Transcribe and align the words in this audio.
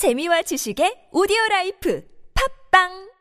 재미와 0.00 0.40
지식의 0.48 1.12
오디오 1.12 1.36
라이프. 1.50 2.00
팝빵 2.32 3.12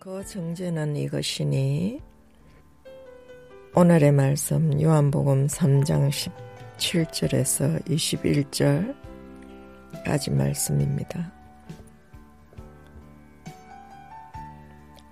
그 0.00 0.24
정제는 0.24 0.96
이것이니 0.96 2.00
오늘의 3.74 4.12
말씀 4.12 4.80
요한복음 4.80 5.46
3장 5.46 6.08
17절에서 6.78 7.84
21절까지 10.02 10.32
말씀입니다. 10.32 11.30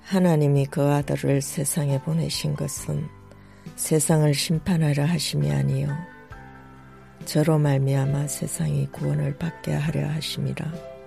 하나님이 0.05 0.65
그 0.65 0.81
아들을 0.83 1.43
세상에 1.43 2.01
보내신 2.01 2.57
것은 2.57 3.07
세상을 3.77 4.33
심판하려 4.33 5.05
하심이 5.05 5.51
아니요 5.51 5.95
저로 7.27 7.59
말미암아 7.59 8.27
세상이 8.27 8.87
구원을 8.87 9.37
받게 9.37 9.75
하려 9.75 10.09
하심이라. 10.09 10.98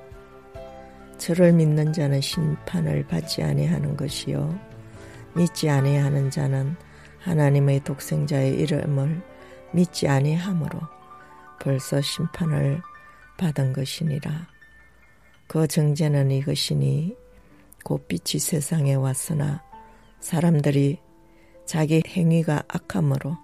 저를 1.21 1.53
믿는 1.53 1.93
자는 1.93 2.19
심판을 2.19 3.05
받지 3.05 3.43
아니하는 3.43 3.95
것이요 3.95 4.59
믿지 5.35 5.69
아니하는 5.69 6.31
자는 6.31 6.75
하나님의 7.19 7.83
독생자의 7.83 8.55
이름을 8.55 9.21
믿지 9.71 10.07
아니하므로 10.07 10.79
벌써 11.61 12.01
심판을 12.01 12.81
받은 13.37 13.73
것이니라. 13.73 14.47
그 15.45 15.67
정죄는 15.67 16.31
이것이니 16.31 17.15
곧 17.83 18.07
빛이 18.07 18.39
세상에 18.39 18.95
왔으나 18.95 19.61
사람들이 20.21 20.97
자기 21.67 22.01
행위가 22.07 22.63
악함으로 22.67 23.37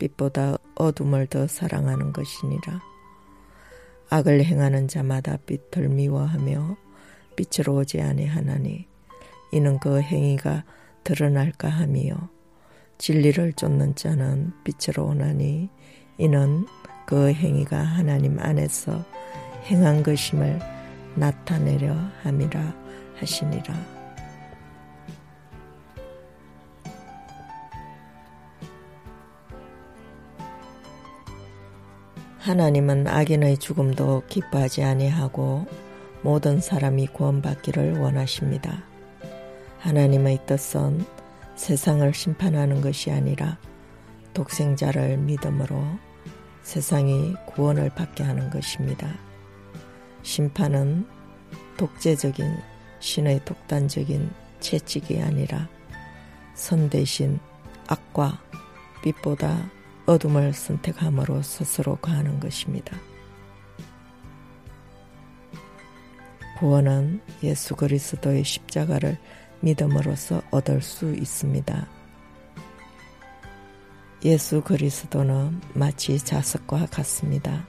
빛보다 0.00 0.56
어둠을 0.74 1.28
더 1.28 1.46
사랑하는 1.46 2.12
것이니라. 2.12 2.82
악을 4.10 4.44
행하는 4.44 4.88
자마다 4.88 5.36
빛을 5.46 5.88
미워하며 5.88 6.81
빛으로 7.36 7.76
오지 7.76 8.00
아니하나니 8.00 8.86
이는 9.52 9.78
그 9.78 10.00
행위가 10.00 10.64
드러날까 11.04 11.68
함이요 11.68 12.14
진리를 12.98 13.54
쫓는 13.54 13.94
자는 13.94 14.52
빛으로 14.64 15.06
오나니 15.06 15.68
이는 16.18 16.66
그 17.06 17.32
행위가 17.32 17.76
하나님 17.78 18.38
안에서 18.38 19.04
행한 19.64 20.02
것임을 20.02 20.60
나타내려 21.16 21.94
함이라 22.22 22.74
하시니라. 23.16 23.74
하나님은 32.38 33.06
악인의 33.06 33.58
죽음도 33.58 34.24
기뻐하지 34.28 34.82
아니하고 34.82 35.66
모든 36.22 36.60
사람이 36.60 37.08
구원받기를 37.08 37.98
원하십니다. 37.98 38.84
하나님의 39.78 40.46
뜻은 40.46 41.04
세상을 41.56 42.14
심판하는 42.14 42.80
것이 42.80 43.10
아니라 43.10 43.58
독생자를 44.32 45.18
믿음으로 45.18 45.84
세상이 46.62 47.34
구원을 47.46 47.90
받게 47.90 48.22
하는 48.22 48.50
것입니다. 48.50 49.12
심판은 50.22 51.06
독재적인 51.76 52.56
신의 53.00 53.44
독단적인 53.44 54.30
채찍이 54.60 55.20
아니라 55.20 55.68
선 56.54 56.88
대신 56.88 57.40
악과 57.88 58.40
빛보다 59.02 59.68
어둠을 60.06 60.52
선택함으로 60.52 61.42
스스로 61.42 61.96
가하는 61.96 62.38
것입니다. 62.38 62.96
구원은 66.62 67.20
예수 67.42 67.74
그리스도의 67.74 68.44
십자가를 68.44 69.18
믿음으로써 69.62 70.42
얻을 70.52 70.80
수 70.80 71.12
있습니다. 71.12 71.88
예수 74.24 74.62
그리스도는 74.62 75.60
마치 75.74 76.16
자석과 76.20 76.86
같습니다. 76.86 77.66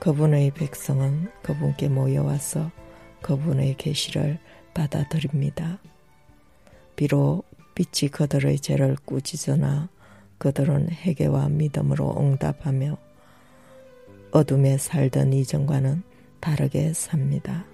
그분의 0.00 0.50
백성은 0.50 1.28
그분께 1.44 1.88
모여와서 1.88 2.72
그분의 3.20 3.76
계시를 3.76 4.40
받아들입니다. 4.74 5.78
비록 6.96 7.44
빛이 7.76 8.10
그들의 8.10 8.58
죄를 8.58 8.96
꾸짖으나 9.04 9.88
그들은 10.38 10.90
회개와 10.90 11.48
믿음으로 11.50 12.16
응답하며 12.18 12.98
어둠에 14.32 14.78
살던 14.78 15.32
이전과는 15.32 16.10
다르게 16.42 16.92
삽니다. 16.92 17.64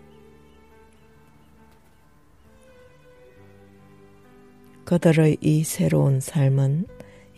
그들의 4.84 5.38
이 5.40 5.64
새로운 5.64 6.20
삶은 6.20 6.86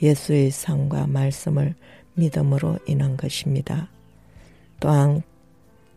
예수의 0.03 0.51
삶과 0.51 1.07
말씀을 1.07 1.77
믿음으로 2.15 2.79
인한 2.87 3.17
것입니다. 3.17 3.89
또한 4.81 5.23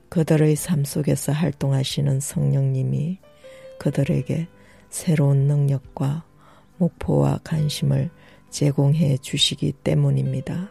그들의 0.09 0.55
삶 0.55 0.85
속에서 0.85 1.31
활동하시는 1.31 2.19
성령님이 2.19 3.17
그들에게 3.79 4.47
새로운 4.89 5.47
능력과 5.47 6.23
목표와 6.77 7.39
관심을 7.43 8.11
제공해 8.51 9.17
주시기 9.17 9.71
때문입니다. 9.83 10.69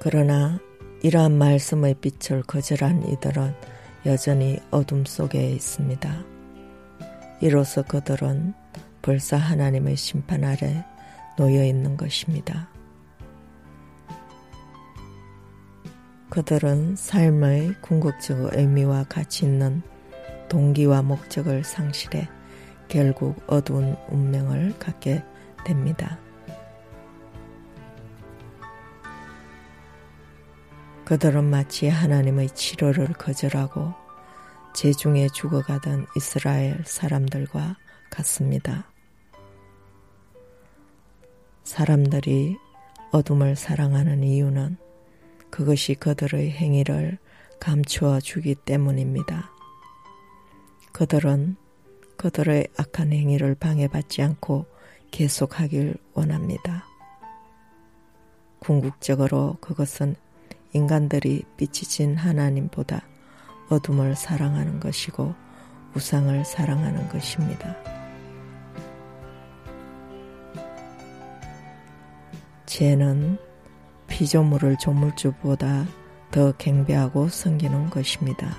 그러나 0.00 0.58
이러한 1.02 1.36
말씀의 1.38 1.94
빛을 1.94 2.42
거절한 2.42 3.08
이들은 3.08 3.54
여전히 4.06 4.58
어둠 4.70 5.04
속에 5.04 5.50
있습니다. 5.50 6.24
이로써 7.40 7.82
그들은 7.82 8.54
벌써 9.02 9.36
하나님의 9.36 9.96
심판 9.96 10.44
아래 10.44 10.84
놓여 11.36 11.64
있는 11.64 11.96
것입니다. 11.96 12.68
그들은 16.30 16.94
삶의 16.96 17.74
궁극적 17.80 18.56
의미와 18.56 19.04
가치 19.04 19.46
있는 19.46 19.82
동기와 20.48 21.02
목적을 21.02 21.64
상실해 21.64 22.28
결국 22.88 23.40
어두운 23.46 23.96
운명을 24.08 24.78
갖게 24.78 25.22
됩니다. 25.64 26.18
그들은 31.08 31.44
마치 31.44 31.88
하나님의 31.88 32.50
치료를 32.50 33.14
거절하고 33.14 33.94
제중에 34.74 35.28
죽어가던 35.28 36.04
이스라엘 36.14 36.84
사람들과 36.84 37.78
같습니다. 38.10 38.92
사람들이 41.64 42.58
어둠을 43.10 43.56
사랑하는 43.56 44.22
이유는 44.22 44.76
그것이 45.48 45.94
그들의 45.94 46.50
행위를 46.50 47.16
감추어 47.58 48.20
주기 48.20 48.54
때문입니다. 48.54 49.50
그들은 50.92 51.56
그들의 52.18 52.68
악한 52.76 53.14
행위를 53.14 53.54
방해받지 53.54 54.20
않고 54.20 54.66
계속하길 55.10 55.96
원합니다. 56.12 56.84
궁극적으로 58.58 59.56
그것은 59.62 60.14
인간들이 60.72 61.44
빛이 61.56 61.72
진 61.72 62.16
하나님보다 62.16 63.02
어둠을 63.68 64.16
사랑하는 64.16 64.80
것이고 64.80 65.34
우상을 65.94 66.44
사랑하는 66.44 67.08
것입니다. 67.08 67.76
죄는 72.66 73.38
피조물을 74.06 74.76
조물주보다 74.78 75.86
더 76.30 76.52
갱배하고 76.52 77.28
섬기는 77.28 77.90
것입니다. 77.90 78.56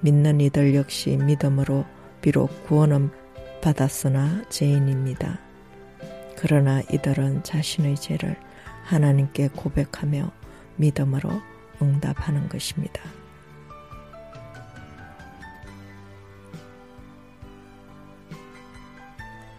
믿는 0.00 0.40
이들 0.40 0.74
역시 0.74 1.16
믿음으로 1.16 1.84
비록 2.20 2.64
구원은 2.66 3.10
받았으나 3.60 4.44
죄인입니다. 4.48 5.38
그러나 6.36 6.80
이들은 6.92 7.44
자신의 7.44 7.96
죄를 7.96 8.36
하나님께 8.84 9.48
고백하며 9.48 10.30
믿음으로 10.76 11.30
응답하는 11.80 12.48
것입니다. 12.48 13.02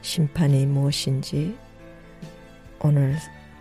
심판이 0.01 0.65
무엇인지 0.65 1.57
오늘 2.79 3.17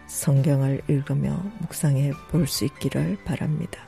성경을 0.06 0.82
읽으며 0.88 1.42
묵상해 1.60 2.12
볼 2.30 2.46
수 2.46 2.64
있기를 2.66 3.16
바랍니다. 3.24 3.80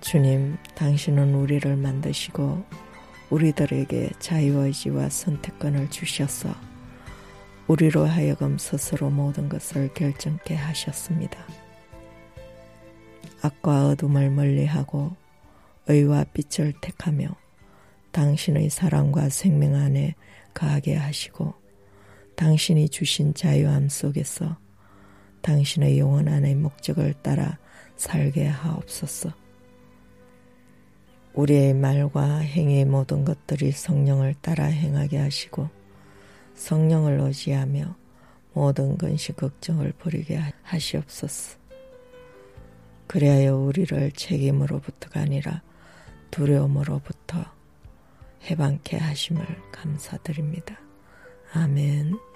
주님, 0.00 0.56
당신은 0.74 1.34
우리를 1.34 1.76
만드시고 1.76 2.64
우리들에게 3.30 4.10
자유의지와 4.18 5.08
선택권을 5.08 5.90
주셔서 5.90 6.54
우리로 7.66 8.06
하여금 8.06 8.56
스스로 8.56 9.10
모든 9.10 9.48
것을 9.48 9.92
결정케 9.92 10.54
하셨습니다. 10.54 11.44
악과 13.42 13.88
어둠을 13.88 14.30
멀리하고 14.30 15.14
의와 15.86 16.24
빛을 16.32 16.72
택하며 16.80 17.28
당신의 18.12 18.70
사랑과 18.70 19.28
생명 19.28 19.74
안에 19.74 20.14
가게 20.54 20.96
하시고 20.96 21.54
당신이 22.36 22.88
주신 22.88 23.34
자유함 23.34 23.88
속에서 23.88 24.56
당신의 25.42 25.98
영원 25.98 26.28
안의 26.28 26.54
목적을 26.54 27.14
따라 27.22 27.58
살게 27.96 28.46
하옵소서. 28.46 29.47
우리의 31.38 31.72
말과 31.72 32.38
행의 32.38 32.84
모든 32.84 33.24
것들이 33.24 33.70
성령을 33.70 34.34
따라 34.40 34.64
행하게 34.64 35.18
하시고 35.18 35.68
성령을 36.54 37.20
의지하며 37.20 37.94
모든 38.54 38.98
근시 38.98 39.32
걱정을 39.32 39.92
버리게 39.92 40.36
하시옵소서. 40.64 41.58
그리하여 43.06 43.56
우리를 43.56 44.10
책임으로부터가 44.10 45.20
아니라 45.20 45.62
두려움으로부터 46.32 47.44
해방케 48.50 48.96
하심을 48.96 49.46
감사드립니다. 49.70 50.76
아멘. 51.52 52.27